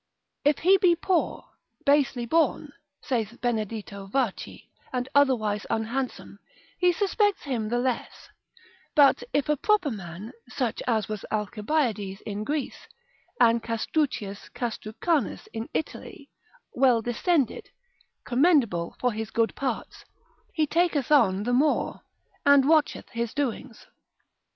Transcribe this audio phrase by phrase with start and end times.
[0.43, 1.45] If he be poor,
[1.85, 6.39] basely born, saith Beneditto Varchi, and otherwise unhandsome,
[6.79, 8.27] he suspects him the less;
[8.95, 12.87] but if a proper man, such as was Alcibiades in Greece,
[13.39, 16.31] and Castruccius Castrucanus in Italy,
[16.73, 17.69] well descended,
[18.23, 20.03] commendable for his good parts,
[20.55, 22.01] he taketh on the more,
[22.43, 23.85] and watcheth his doings.